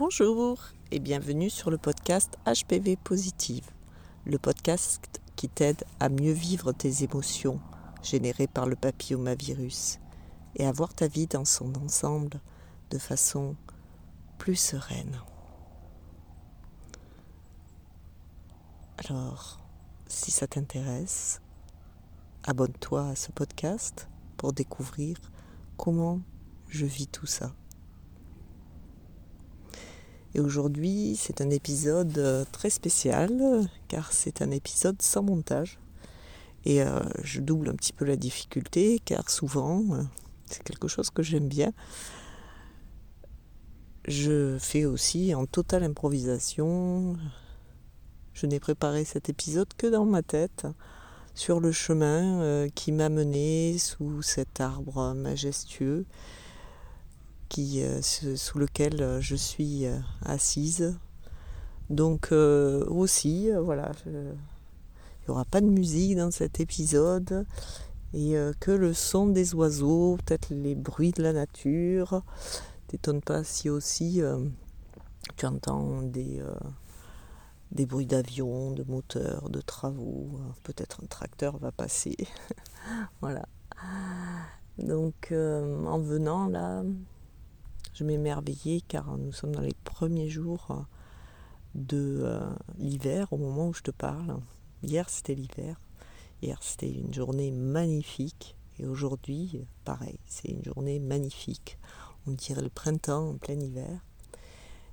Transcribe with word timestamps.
Bonjour 0.00 0.58
et 0.90 0.98
bienvenue 0.98 1.50
sur 1.50 1.70
le 1.70 1.76
podcast 1.76 2.38
HPV 2.46 2.96
Positive, 2.96 3.68
le 4.24 4.38
podcast 4.38 5.20
qui 5.36 5.46
t'aide 5.46 5.84
à 6.00 6.08
mieux 6.08 6.32
vivre 6.32 6.72
tes 6.72 7.04
émotions 7.04 7.60
générées 8.02 8.46
par 8.46 8.66
le 8.66 8.76
papillomavirus 8.76 9.98
et 10.56 10.64
à 10.64 10.72
voir 10.72 10.94
ta 10.94 11.06
vie 11.06 11.26
dans 11.26 11.44
son 11.44 11.76
ensemble 11.76 12.40
de 12.90 12.96
façon 12.96 13.56
plus 14.38 14.56
sereine. 14.56 15.20
Alors, 19.06 19.60
si 20.06 20.30
ça 20.30 20.46
t'intéresse, 20.46 21.42
abonne-toi 22.44 23.06
à 23.06 23.16
ce 23.16 23.32
podcast 23.32 24.08
pour 24.38 24.54
découvrir 24.54 25.18
comment 25.76 26.22
je 26.70 26.86
vis 26.86 27.06
tout 27.06 27.26
ça. 27.26 27.52
Et 30.34 30.40
aujourd'hui, 30.40 31.16
c'est 31.18 31.40
un 31.40 31.50
épisode 31.50 32.16
euh, 32.18 32.44
très 32.52 32.70
spécial 32.70 33.68
car 33.88 34.12
c'est 34.12 34.42
un 34.42 34.50
épisode 34.52 35.02
sans 35.02 35.22
montage. 35.22 35.78
Et 36.64 36.82
euh, 36.82 37.00
je 37.22 37.40
double 37.40 37.70
un 37.70 37.74
petit 37.74 37.92
peu 37.92 38.04
la 38.04 38.16
difficulté 38.16 39.00
car 39.04 39.28
souvent, 39.28 39.82
euh, 39.92 40.02
c'est 40.46 40.62
quelque 40.62 40.86
chose 40.86 41.10
que 41.10 41.22
j'aime 41.22 41.48
bien. 41.48 41.72
Je 44.06 44.56
fais 44.60 44.84
aussi 44.84 45.34
en 45.34 45.46
totale 45.46 45.82
improvisation. 45.82 47.16
Je 48.32 48.46
n'ai 48.46 48.60
préparé 48.60 49.04
cet 49.04 49.28
épisode 49.28 49.68
que 49.76 49.88
dans 49.88 50.04
ma 50.04 50.22
tête, 50.22 50.66
sur 51.34 51.60
le 51.60 51.72
chemin 51.72 52.68
qui 52.74 52.92
m'a 52.92 53.08
mené 53.08 53.78
sous 53.78 54.22
cet 54.22 54.60
arbre 54.60 55.14
majestueux 55.14 56.06
qui, 57.50 57.82
euh, 57.82 58.00
sous 58.00 58.58
lequel 58.58 59.02
euh, 59.02 59.20
je 59.20 59.36
suis 59.36 59.84
euh, 59.84 59.98
assise. 60.24 60.98
Donc 61.90 62.30
aussi, 62.30 63.50
voilà, 63.50 63.90
il 64.06 64.12
n'y 64.12 65.26
aura 65.26 65.44
pas 65.44 65.60
de 65.60 65.66
musique 65.66 66.14
dans 66.16 66.30
cet 66.30 66.60
épisode 66.60 67.44
et 68.14 68.36
que 68.60 68.70
le 68.70 68.94
son 68.94 69.26
des 69.26 69.56
oiseaux, 69.56 70.16
peut-être 70.24 70.50
les 70.50 70.76
bruits 70.76 71.10
de 71.10 71.24
la 71.24 71.32
nature. 71.32 72.22
T'étonne 72.86 73.20
pas 73.20 73.42
si 73.42 73.68
aussi 73.68 74.22
tu 75.36 75.46
entends 75.46 76.02
des, 76.02 76.40
des 77.72 77.86
bruits 77.86 78.06
d'avions, 78.06 78.70
de 78.70 78.84
moteurs, 78.84 79.50
de 79.50 79.60
travaux. 79.60 80.38
Peut-être 80.62 81.00
un 81.02 81.06
tracteur 81.08 81.56
va 81.56 81.72
passer. 81.72 82.16
voilà. 83.20 83.46
Donc 84.78 85.32
en 85.32 85.98
venant 85.98 86.46
là, 86.46 86.84
je 87.94 88.04
m'émerveillais 88.04 88.80
car 88.86 89.16
nous 89.18 89.32
sommes 89.32 89.54
dans 89.54 89.60
les 89.60 89.74
premiers 89.84 90.28
jours 90.28 90.86
de 91.74 92.20
euh, 92.22 92.40
l'hiver 92.78 93.32
au 93.32 93.36
moment 93.36 93.68
où 93.68 93.74
je 93.74 93.82
te 93.82 93.90
parle. 93.90 94.40
Hier 94.82 95.08
c'était 95.08 95.34
l'hiver, 95.34 95.80
hier 96.42 96.58
c'était 96.62 96.90
une 96.90 97.12
journée 97.12 97.50
magnifique 97.50 98.56
et 98.78 98.86
aujourd'hui 98.86 99.64
pareil, 99.84 100.18
c'est 100.26 100.48
une 100.48 100.64
journée 100.64 100.98
magnifique. 100.98 101.78
On 102.26 102.32
dirait 102.32 102.62
le 102.62 102.70
printemps 102.70 103.30
en 103.30 103.36
plein 103.38 103.58
hiver. 103.58 104.04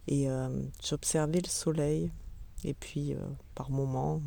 Et 0.07 0.29
euh, 0.29 0.63
j'observais 0.83 1.41
le 1.41 1.49
soleil 1.49 2.11
et 2.63 2.73
puis 2.73 3.13
euh, 3.13 3.19
par 3.55 3.69
moments 3.69 4.21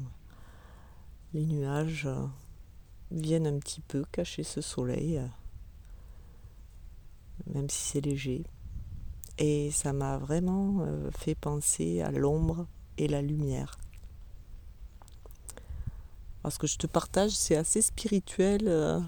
les 1.32 1.46
nuages 1.46 2.08
viennent 3.10 3.46
un 3.46 3.58
petit 3.58 3.80
peu 3.80 4.04
cacher 4.12 4.42
ce 4.42 4.60
soleil, 4.60 5.20
même 7.46 7.70
si 7.70 7.82
c'est 7.82 8.00
léger. 8.00 8.44
Et 9.42 9.70
ça 9.70 9.94
m'a 9.94 10.18
vraiment 10.18 10.80
euh, 10.82 11.10
fait 11.12 11.34
penser 11.34 12.02
à 12.02 12.10
l'ombre 12.10 12.66
et 12.98 13.08
la 13.08 13.22
lumière. 13.22 13.78
Parce 16.42 16.58
que 16.58 16.66
je 16.66 16.76
te 16.76 16.86
partage, 16.86 17.30
c'est 17.30 17.56
assez 17.56 17.80
spirituel. 17.80 18.68
Euh, 18.68 19.00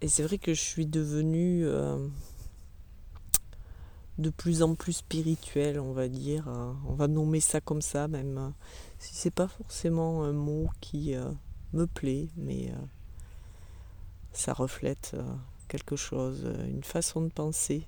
et 0.00 0.06
c'est 0.06 0.22
vrai 0.22 0.38
que 0.38 0.54
je 0.54 0.60
suis 0.60 0.86
devenue 0.86 1.66
euh, 1.66 2.06
de 4.18 4.30
plus 4.30 4.62
en 4.62 4.76
plus 4.76 4.92
spirituelle, 4.92 5.80
on 5.80 5.92
va 5.92 6.06
dire. 6.06 6.48
On 6.86 6.94
va 6.94 7.08
nommer 7.08 7.40
ça 7.40 7.60
comme 7.60 7.82
ça, 7.82 8.06
même 8.06 8.52
si 9.00 9.16
c'est 9.16 9.32
pas 9.32 9.48
forcément 9.48 10.22
un 10.22 10.32
mot 10.32 10.68
qui 10.80 11.14
me 11.72 11.86
plaît, 11.86 12.28
mais 12.36 12.72
ça 14.32 14.52
reflète 14.52 15.16
quelque 15.68 15.94
chose, 15.94 16.44
une 16.68 16.82
façon 16.82 17.20
de 17.20 17.28
penser 17.28 17.86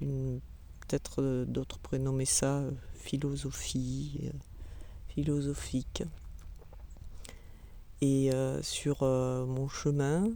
peut-être 0.00 1.22
euh, 1.22 1.44
d'autres 1.44 1.78
pourraient 1.78 1.98
nommer 1.98 2.24
ça 2.24 2.58
euh, 2.58 2.70
philosophie, 2.94 4.20
euh, 4.24 4.38
philosophique. 5.08 6.02
Et 8.00 8.30
sur 8.60 9.00
mon 9.00 9.66
chemin, 9.66 10.28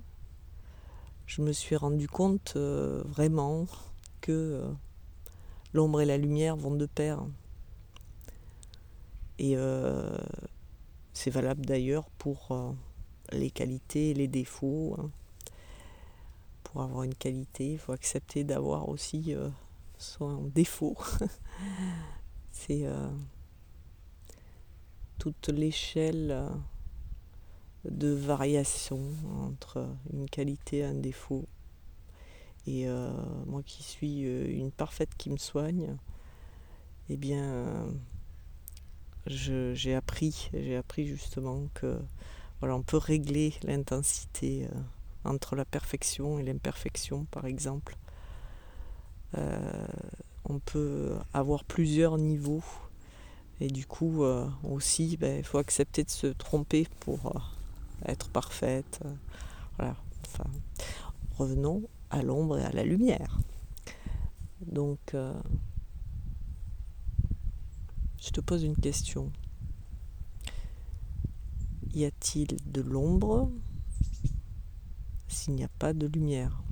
je 1.26 1.42
me 1.42 1.52
suis 1.52 1.76
rendu 1.76 2.08
compte 2.08 2.56
vraiment 2.56 3.66
que 4.22 4.64
l'ombre 5.74 6.00
et 6.00 6.06
la 6.06 6.16
lumière 6.16 6.56
vont 6.56 6.74
de 6.74 6.86
pair. 6.86 7.26
Et 9.38 9.54
c'est 11.12 11.28
valable 11.28 11.66
d'ailleurs 11.66 12.08
pour 12.16 12.74
les 13.32 13.50
qualités 13.50 14.14
les 14.14 14.28
défauts. 14.28 14.96
Hein 14.98 15.10
pour 16.72 16.82
avoir 16.82 17.02
une 17.02 17.14
qualité, 17.14 17.72
il 17.72 17.78
faut 17.78 17.92
accepter 17.92 18.44
d'avoir 18.44 18.90
aussi 18.90 19.34
euh, 19.34 19.48
son 19.96 20.42
défaut. 20.54 20.98
C'est 22.52 22.84
euh, 22.84 23.08
toute 25.18 25.48
l'échelle 25.48 26.30
euh, 26.30 26.50
de 27.86 28.08
variation 28.08 29.00
entre 29.40 29.88
une 30.12 30.28
qualité 30.28 30.78
et 30.78 30.84
un 30.84 30.94
défaut. 30.94 31.46
Et 32.66 32.86
moi 33.46 33.62
qui 33.62 33.82
suis 33.82 34.20
une 34.20 34.70
parfaite 34.70 35.08
qui 35.16 35.30
me 35.30 35.38
soigne, 35.38 35.96
eh 37.08 37.16
bien, 37.16 37.86
j'ai 39.24 39.94
appris, 39.94 40.50
j'ai 40.52 40.76
appris 40.76 41.06
justement 41.06 41.68
que 41.72 41.98
voilà, 42.60 42.76
on 42.76 42.82
peut 42.82 42.98
régler 42.98 43.54
l'intensité 43.62 44.68
entre 45.28 45.56
la 45.56 45.64
perfection 45.64 46.38
et 46.38 46.42
l'imperfection, 46.42 47.26
par 47.30 47.46
exemple. 47.46 47.96
Euh, 49.36 49.86
on 50.44 50.58
peut 50.58 51.16
avoir 51.34 51.64
plusieurs 51.64 52.18
niveaux. 52.18 52.64
Et 53.60 53.68
du 53.68 53.86
coup, 53.86 54.22
euh, 54.24 54.48
aussi, 54.64 55.16
ben, 55.16 55.38
il 55.38 55.44
faut 55.44 55.58
accepter 55.58 56.04
de 56.04 56.10
se 56.10 56.28
tromper 56.28 56.86
pour 57.00 57.26
euh, 57.26 57.40
être 58.06 58.28
parfaite. 58.30 59.00
voilà. 59.76 59.96
Enfin, 60.26 60.48
revenons 61.36 61.82
à 62.10 62.22
l'ombre 62.22 62.58
et 62.58 62.64
à 62.64 62.70
la 62.70 62.84
lumière. 62.84 63.38
Donc, 64.60 65.14
je 68.20 68.30
te 68.30 68.40
pose 68.40 68.64
une 68.64 68.76
question. 68.76 69.32
Y 71.94 72.04
a-t-il 72.04 72.56
de 72.66 72.80
l'ombre 72.82 73.50
s'il 75.48 75.54
n'y 75.54 75.64
a 75.64 75.68
pas 75.68 75.94
de 75.94 76.06
lumière. 76.06 76.62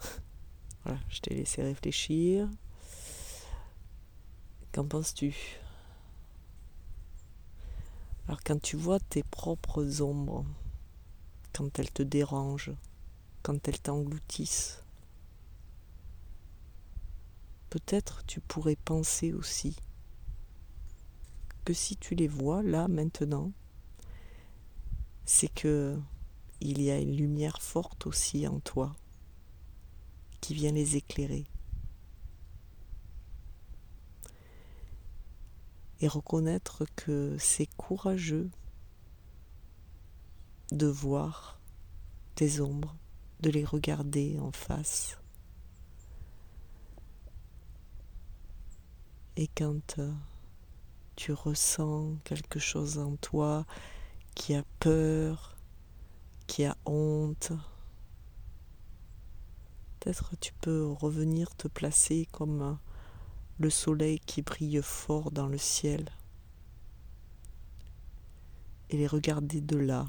Voilà, 0.84 0.98
je 1.08 1.20
t'ai 1.20 1.34
laissé 1.34 1.62
réfléchir. 1.62 2.48
Qu'en 4.72 4.84
penses-tu? 4.84 5.60
Alors 8.26 8.42
quand 8.42 8.60
tu 8.60 8.76
vois 8.76 8.98
tes 8.98 9.22
propres 9.22 10.02
ombres, 10.02 10.44
quand 11.52 11.78
elles 11.78 11.92
te 11.92 12.02
dérangent, 12.02 12.74
quand 13.44 13.68
elles 13.68 13.80
t'engloutissent, 13.80 14.82
peut-être 17.70 18.24
tu 18.26 18.40
pourrais 18.40 18.74
penser 18.74 19.32
aussi 19.32 19.76
que 21.64 21.72
si 21.72 21.96
tu 21.96 22.14
les 22.14 22.28
vois 22.28 22.62
là 22.62 22.88
maintenant, 22.88 23.52
c'est 25.24 25.52
que 25.52 25.98
il 26.60 26.80
y 26.80 26.90
a 26.90 26.98
une 26.98 27.16
lumière 27.16 27.60
forte 27.60 28.06
aussi 28.06 28.46
en 28.46 28.60
toi 28.60 28.94
qui 30.40 30.54
vient 30.54 30.72
les 30.72 30.96
éclairer. 30.96 31.44
Et 36.00 36.08
reconnaître 36.08 36.84
que 36.96 37.36
c'est 37.38 37.66
courageux 37.76 38.50
de 40.70 40.86
voir 40.86 41.60
tes 42.34 42.60
ombres, 42.60 42.96
de 43.40 43.50
les 43.50 43.64
regarder 43.64 44.38
en 44.40 44.52
face. 44.52 45.18
Et 49.36 49.48
quand 49.48 49.98
euh, 49.98 50.12
tu 51.16 51.32
ressens 51.32 52.16
quelque 52.24 52.58
chose 52.58 52.98
en 52.98 53.16
toi 53.16 53.66
qui 54.34 54.54
a 54.54 54.62
peur 54.80 55.52
qui 56.46 56.66
a 56.66 56.76
honte. 56.84 57.52
Peut-être 59.98 60.36
tu 60.38 60.52
peux 60.60 60.86
revenir 60.86 61.54
te 61.56 61.66
placer 61.66 62.28
comme 62.30 62.78
le 63.58 63.70
soleil 63.70 64.18
qui 64.20 64.42
brille 64.42 64.82
fort 64.82 65.30
dans 65.30 65.46
le 65.46 65.56
ciel 65.56 66.10
et 68.90 68.98
les 68.98 69.06
regarder 69.06 69.62
de 69.62 69.78
là, 69.78 70.08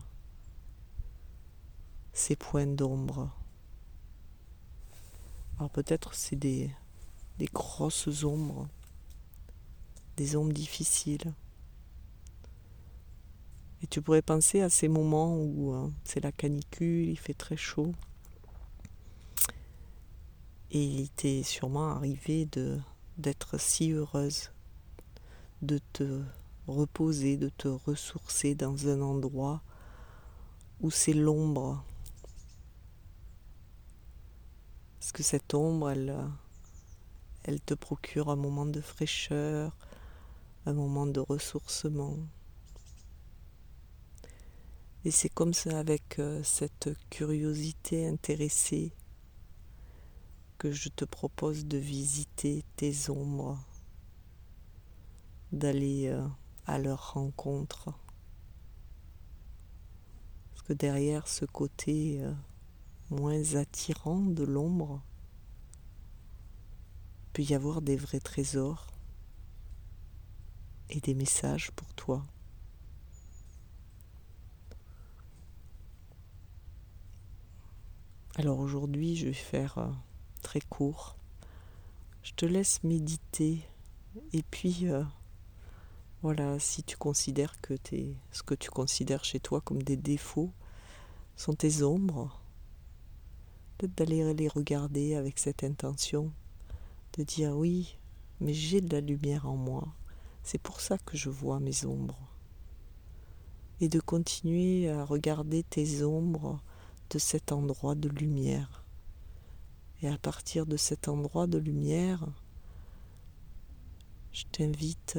ces 2.12 2.36
points 2.36 2.68
d'ombre. 2.68 3.32
Alors 5.58 5.70
peut-être 5.70 6.14
c'est 6.14 6.36
des, 6.36 6.72
des 7.38 7.46
grosses 7.46 8.26
ombres, 8.26 8.68
des 10.18 10.36
ombres 10.36 10.54
difficiles. 10.54 11.34
Et 13.82 13.88
tu 13.88 14.02
pourrais 14.02 14.22
penser 14.22 14.62
à 14.62 14.70
ces 14.70 14.88
moments 14.88 15.36
où 15.36 15.74
euh, 15.74 15.90
c'est 16.04 16.24
la 16.24 16.32
canicule, 16.32 17.10
il 17.10 17.20
fait 17.20 17.34
très 17.34 17.58
chaud. 17.58 17.94
Et 20.72 20.84
il 20.84 21.10
t'est 21.10 21.44
sûrement 21.44 21.90
arrivé 21.90 22.48
d'être 23.18 23.60
si 23.60 23.92
heureuse, 23.92 24.52
de 25.62 25.80
te 25.92 26.22
reposer, 26.68 27.38
de 27.38 27.50
te 27.50 27.68
ressourcer 27.68 28.56
dans 28.56 28.88
un 28.88 29.02
endroit 29.02 29.62
où 30.82 30.90
c'est 30.90 31.14
l'ombre. 31.14 31.84
Parce 35.00 35.12
que 35.12 35.24
cette 35.24 35.54
ombre, 35.54 35.90
elle, 35.90 36.16
elle 37.44 37.60
te 37.60 37.74
procure 37.74 38.30
un 38.30 38.38
moment 38.38 38.66
de 38.66 38.80
fraîcheur, 38.80 39.76
un 40.66 40.74
moment 40.74 41.06
de 41.06 41.20
ressourcement. 41.20 42.18
Et 45.06 45.12
c'est 45.12 45.30
comme 45.30 45.54
ça, 45.54 45.80
avec 45.80 46.20
euh, 46.20 46.42
cette 46.44 46.92
curiosité 47.10 48.08
intéressée, 48.08 48.94
que 50.58 50.72
je 50.72 50.88
te 50.88 51.04
propose 51.04 51.66
de 51.66 51.78
visiter 51.78 52.64
tes 52.78 53.10
ombres, 53.10 53.60
d'aller 55.52 56.08
euh, 56.08 56.26
à 56.66 56.78
leur 56.78 57.14
rencontre. 57.14 57.94
Parce 60.52 60.62
que 60.62 60.74
derrière 60.74 61.28
ce 61.28 61.44
côté 61.44 62.22
euh, 62.22 62.34
moins 63.10 63.56
attirant 63.56 64.22
de 64.22 64.44
l'ombre, 64.44 65.02
peut 67.34 67.42
y 67.42 67.54
avoir 67.54 67.82
des 67.82 67.98
vrais 67.98 68.22
trésors 68.22 68.93
et 70.94 71.00
des 71.00 71.16
messages 71.16 71.72
pour 71.72 71.92
toi. 71.96 72.26
Alors 78.36 78.60
aujourd'hui, 78.60 79.16
je 79.16 79.28
vais 79.28 79.34
faire 79.34 79.78
euh, 79.78 79.92
très 80.42 80.62
court. 80.62 81.18
Je 82.24 82.32
te 82.34 82.46
laisse 82.46 82.84
méditer 82.84 83.62
et 84.32 84.44
puis 84.44 84.88
euh, 84.88 85.04
voilà, 86.22 86.58
si 86.60 86.84
tu 86.84 86.96
considères 86.98 87.60
que 87.62 87.74
ce 88.32 88.44
que 88.44 88.56
tu 88.56 88.70
considères 88.70 89.26
chez 89.26 89.40
toi 89.40 89.62
comme 89.62 89.82
des 89.82 89.98
défauts 89.98 90.52
sont 91.36 91.54
tes 91.54 91.84
ombres, 91.84 92.40
peut-être 93.78 93.96
d'aller 93.96 94.34
les 94.34 94.48
regarder 94.48 95.16
avec 95.16 95.40
cette 95.40 95.64
intention, 95.64 96.32
de 97.18 97.24
dire 97.24 97.56
oui, 97.56 97.98
mais 98.40 98.54
j'ai 98.54 98.82
de 98.82 98.96
la 98.96 99.02
lumière 99.02 99.48
en 99.48 99.58
moi, 99.58 99.94
c'est 100.44 100.62
pour 100.62 100.82
ça 100.82 100.98
que 100.98 101.18
je 101.18 101.30
vois 101.30 101.60
mes 101.60 101.86
ombres. 101.86 102.20
Et 103.80 103.90
de 103.90 104.00
continuer 104.00 104.90
à 104.90 105.04
regarder 105.04 105.64
tes 105.64 106.04
ombres 106.04 106.62
de 107.10 107.18
cet 107.18 107.52
endroit 107.52 107.96
de 107.96 108.10
lumière. 108.10 108.86
Et 110.02 110.08
à 110.08 110.18
partir 110.18 110.66
de 110.66 110.78
cet 110.78 111.08
endroit 111.08 111.48
de 111.48 111.58
lumière, 111.58 112.28
je 114.32 114.44
t'invite 114.52 115.18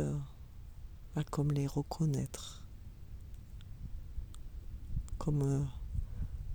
à 1.16 1.24
comme 1.24 1.52
les 1.52 1.66
reconnaître, 1.66 2.64
comme 5.18 5.42
euh, 5.42 5.64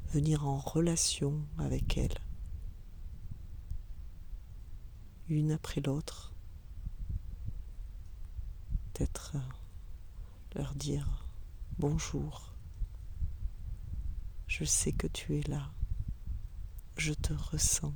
venir 0.09 0.45
en 0.45 0.57
relation 0.57 1.41
avec 1.57 1.97
elles, 1.97 2.19
une 5.29 5.53
après 5.53 5.79
l'autre, 5.79 6.33
peut-être 8.99 9.31
euh, 9.35 9.39
leur 10.55 10.75
dire 10.75 11.25
bonjour, 11.77 12.53
je 14.47 14.65
sais 14.65 14.91
que 14.91 15.07
tu 15.07 15.37
es 15.37 15.41
là, 15.47 15.71
je 16.97 17.13
te 17.13 17.31
ressens. 17.31 17.93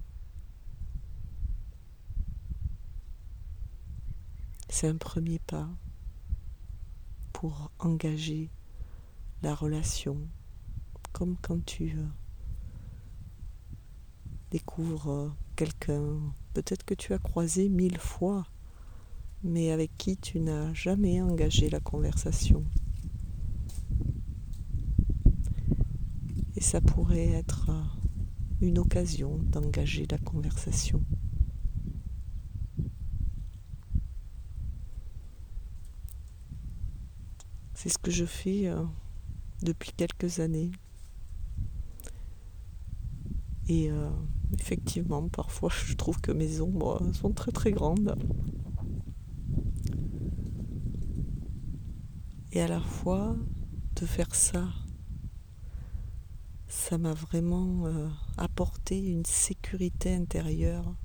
C'est 4.69 4.87
un 4.87 4.95
premier 4.95 5.39
pas 5.39 5.67
pour 7.33 7.69
engager 7.79 8.49
la 9.41 9.53
relation, 9.53 10.17
comme 11.11 11.35
quand 11.41 11.65
tu 11.65 11.97
euh, 11.97 12.07
découvres 14.51 15.11
euh, 15.11 15.29
quelqu'un, 15.57 16.21
peut-être 16.53 16.85
que 16.85 16.93
tu 16.93 17.11
as 17.11 17.19
croisé 17.19 17.67
mille 17.67 17.99
fois, 17.99 18.47
mais 19.43 19.71
avec 19.71 19.95
qui 19.97 20.17
tu 20.17 20.39
n'as 20.39 20.73
jamais 20.73 21.21
engagé 21.21 21.69
la 21.69 21.79
conversation. 21.79 22.63
Et 26.55 26.61
ça 26.61 26.79
pourrait 26.81 27.29
être 27.29 27.71
une 28.61 28.79
occasion 28.79 29.37
d'engager 29.37 30.05
la 30.09 30.17
conversation. 30.17 31.03
C'est 37.73 37.89
ce 37.89 37.97
que 37.97 38.11
je 38.11 38.23
fais 38.23 38.67
euh, 38.67 38.85
depuis 39.61 39.91
quelques 39.91 40.39
années. 40.39 40.71
Et 43.67 43.91
euh, 43.91 44.09
effectivement, 44.57 45.27
parfois, 45.27 45.69
je 45.85 45.93
trouve 45.93 46.21
que 46.21 46.31
mes 46.31 46.61
ombres 46.61 47.01
sont 47.13 47.31
très 47.31 47.51
très 47.51 47.73
grandes. 47.73 48.15
Et 52.53 52.61
à 52.61 52.67
la 52.67 52.79
fois, 52.79 53.35
de 53.95 54.05
faire 54.05 54.33
ça, 54.33 54.69
ça 56.67 56.97
m'a 56.97 57.13
vraiment 57.13 57.87
euh, 57.87 58.07
apporté 58.37 58.99
une 59.05 59.25
sécurité 59.25 60.15
intérieure, 60.15 60.95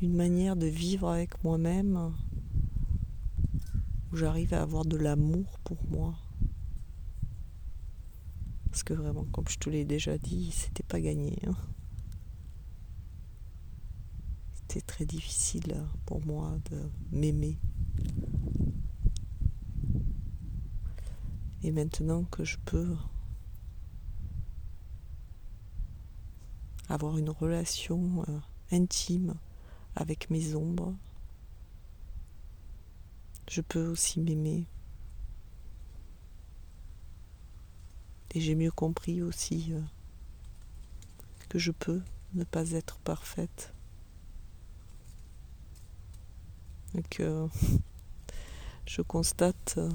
une 0.00 0.14
manière 0.14 0.56
de 0.56 0.66
vivre 0.66 1.08
avec 1.08 1.44
moi-même 1.44 2.14
j'arrive 4.14 4.54
à 4.54 4.62
avoir 4.62 4.84
de 4.84 4.96
l'amour 4.96 5.58
pour 5.64 5.78
moi. 5.88 6.14
Parce 8.66 8.82
que 8.82 8.94
vraiment, 8.94 9.24
comme 9.32 9.48
je 9.48 9.58
te 9.58 9.70
l'ai 9.70 9.84
déjà 9.84 10.18
dit, 10.18 10.50
c'était 10.52 10.82
pas 10.82 11.00
gagné. 11.00 11.38
Hein. 11.46 11.56
C'était 14.54 14.80
très 14.80 15.04
difficile 15.04 15.84
pour 16.06 16.24
moi 16.24 16.56
de 16.70 16.90
m'aimer. 17.12 17.58
Et 21.64 21.72
maintenant 21.72 22.24
que 22.24 22.44
je 22.44 22.58
peux 22.66 22.94
avoir 26.90 27.16
une 27.16 27.30
relation 27.30 28.22
euh, 28.28 28.38
intime 28.70 29.34
avec 29.96 30.28
mes 30.28 30.54
ombres, 30.54 30.94
je 33.48 33.62
peux 33.62 33.86
aussi 33.86 34.20
m'aimer. 34.20 34.66
Et 38.34 38.42
j'ai 38.42 38.54
mieux 38.54 38.70
compris 38.70 39.22
aussi 39.22 39.72
euh, 39.72 39.80
que 41.48 41.58
je 41.58 41.70
peux 41.70 42.02
ne 42.34 42.44
pas 42.44 42.72
être 42.72 42.98
parfaite. 42.98 43.72
Que 47.08 47.48
je 48.86 49.00
constate 49.00 49.76
euh, 49.78 49.88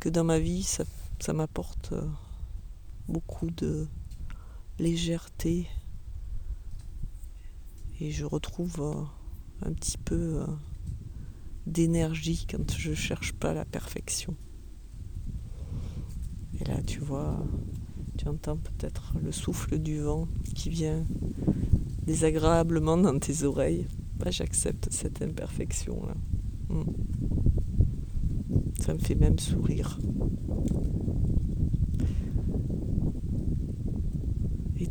que 0.00 0.08
dans 0.08 0.24
ma 0.24 0.38
vie, 0.38 0.62
ça, 0.62 0.84
m'apporte 1.32 1.92
euh, 1.92 2.08
beaucoup 3.08 3.50
de 3.50 3.86
légèreté. 4.78 5.68
Et 8.00 8.10
je 8.10 8.24
retrouve 8.24 9.06
un 9.62 9.72
petit 9.72 9.98
peu 9.98 10.44
d'énergie 11.66 12.46
quand 12.48 12.76
je 12.76 12.94
cherche 12.94 13.32
pas 13.32 13.54
la 13.54 13.64
perfection. 13.64 14.36
Et 16.60 16.64
là, 16.64 16.80
tu 16.82 17.00
vois, 17.00 17.44
tu 18.16 18.28
entends 18.28 18.56
peut-être 18.56 19.14
le 19.22 19.32
souffle 19.32 19.78
du 19.78 20.00
vent 20.00 20.28
qui 20.54 20.70
vient 20.70 21.04
désagréablement 22.06 22.96
dans 22.96 23.18
tes 23.18 23.42
oreilles. 23.42 23.86
Bah, 24.18 24.30
j'accepte 24.30 24.88
cette 24.90 25.20
imperfection-là. 25.20 26.14
Hmm. 26.70 26.84
Ça 28.86 28.94
me 28.94 29.00
fait 29.00 29.16
même 29.16 29.36
sourire. 29.36 29.98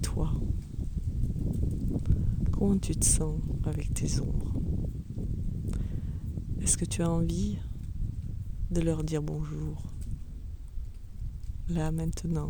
toi 0.01 0.33
Comment 2.51 2.77
tu 2.77 2.93
te 2.93 3.05
sens 3.05 3.39
avec 3.63 3.93
tes 3.93 4.19
ombres? 4.19 4.53
Est-ce 6.59 6.77
que 6.77 6.83
tu 6.83 7.03
as 7.03 7.09
envie 7.09 7.57
de 8.69 8.81
leur 8.81 9.05
dire 9.05 9.21
bonjour? 9.21 9.81
Là, 11.69 11.89
maintenant. 11.93 12.49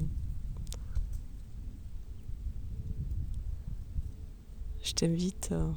Je 4.82 4.94
t'invite 4.94 5.50
euh, 5.52 5.72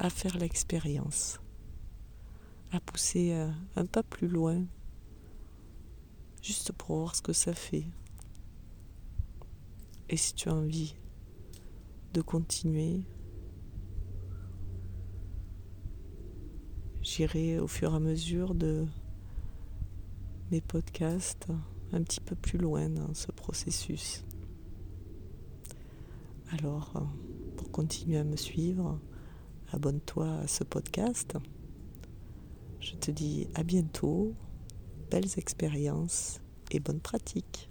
à 0.00 0.10
faire 0.10 0.36
l'expérience, 0.36 1.38
à 2.72 2.80
pousser 2.80 3.34
euh, 3.34 3.48
un 3.76 3.86
pas 3.86 4.02
plus 4.02 4.26
loin, 4.26 4.64
juste 6.46 6.70
pour 6.70 6.98
voir 6.98 7.16
ce 7.16 7.22
que 7.22 7.32
ça 7.32 7.52
fait. 7.52 7.86
Et 10.08 10.16
si 10.16 10.32
tu 10.32 10.48
as 10.48 10.54
envie 10.54 10.94
de 12.14 12.20
continuer, 12.20 13.02
j'irai 17.02 17.58
au 17.58 17.66
fur 17.66 17.92
et 17.92 17.96
à 17.96 17.98
mesure 17.98 18.54
de 18.54 18.86
mes 20.52 20.60
podcasts 20.60 21.48
un 21.92 22.02
petit 22.02 22.20
peu 22.20 22.36
plus 22.36 22.58
loin 22.58 22.88
dans 22.90 23.12
ce 23.12 23.32
processus. 23.32 24.22
Alors, 26.52 26.92
pour 27.56 27.72
continuer 27.72 28.18
à 28.18 28.24
me 28.24 28.36
suivre, 28.36 29.00
abonne-toi 29.72 30.30
à 30.30 30.46
ce 30.46 30.62
podcast. 30.62 31.36
Je 32.78 32.94
te 32.94 33.10
dis 33.10 33.48
à 33.56 33.64
bientôt, 33.64 34.36
belles 35.10 35.38
expériences 35.38 36.40
et 36.70 36.80
bonnes 36.80 37.00
pratiques. 37.00 37.70